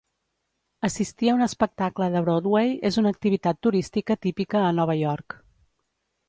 Assistir 0.87 1.27
a 1.33 1.35
un 1.39 1.43
espectacle 1.47 2.07
de 2.15 2.23
Broadway 2.29 2.73
és 2.91 2.97
una 3.03 3.11
activitat 3.17 3.61
turística 3.67 4.19
típica 4.29 4.65
a 4.71 4.73
Nova 4.81 4.97
York. 5.03 5.39